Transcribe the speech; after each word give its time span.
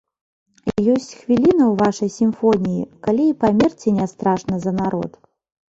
Ёсць 0.93 1.09
хвіліна 1.19 1.63
ў 1.65 1.67
вашай 1.83 2.09
сімфоніі, 2.17 2.87
калі 3.05 3.29
і 3.29 3.37
памерці 3.47 3.97
не 4.01 4.11
страшна 4.17 4.55
за 4.69 4.77
народ. 4.83 5.11